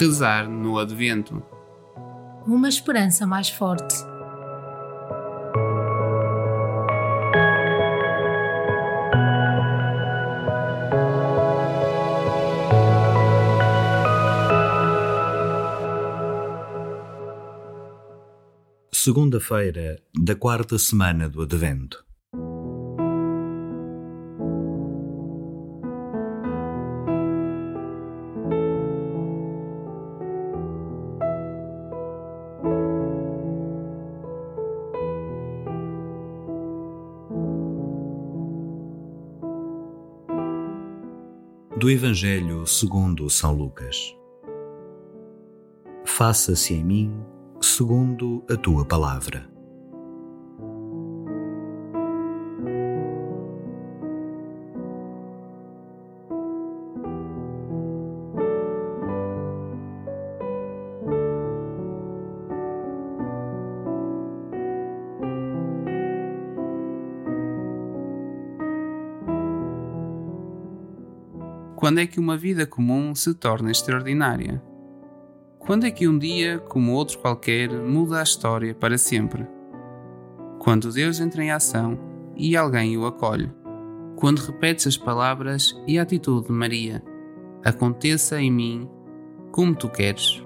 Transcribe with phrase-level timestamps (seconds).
[0.00, 1.42] Rezar no Advento.
[2.46, 3.94] Uma esperança mais forte.
[18.90, 22.09] Segunda-feira da quarta semana do Advento.
[41.80, 44.14] Do Evangelho segundo São Lucas.
[46.04, 47.10] Faça-se em mim
[47.58, 49.50] segundo a tua palavra.
[71.80, 74.62] Quando é que uma vida comum se torna extraordinária?
[75.58, 79.46] Quando é que um dia, como outro qualquer, muda a história para sempre?
[80.58, 81.98] Quando Deus entra em ação
[82.36, 83.50] e alguém o acolhe.
[84.14, 87.02] Quando repetes as palavras e a atitude de Maria:
[87.64, 88.86] Aconteça em mim
[89.50, 90.44] como tu queres.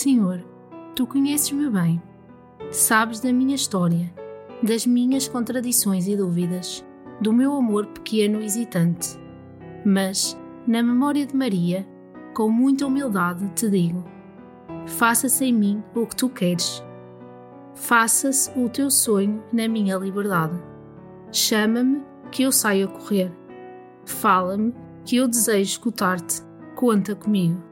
[0.00, 0.42] Senhor,
[0.96, 2.02] tu conheces-me bem.
[2.70, 4.10] Sabes da minha história,
[4.62, 6.82] das minhas contradições e dúvidas,
[7.20, 9.20] do meu amor pequeno e hesitante.
[9.84, 11.86] Mas, na memória de Maria,
[12.32, 14.02] com muita humildade te digo:
[14.86, 16.82] faça-se em mim o que tu queres.
[17.74, 20.58] Faça-se o teu sonho na minha liberdade.
[21.30, 22.02] Chama-me
[22.32, 23.30] que eu saio a correr.
[24.06, 24.74] Fala-me
[25.04, 26.40] que eu desejo escutar-te.
[26.74, 27.69] Conta comigo.